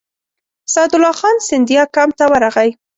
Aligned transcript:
سعدالله 0.73 1.11
خان 1.19 1.35
سیندیا 1.47 1.83
کمپ 1.95 2.11
ته 2.19 2.25
ورغی. 2.31 2.69